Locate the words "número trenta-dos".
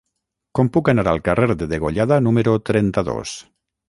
2.29-3.35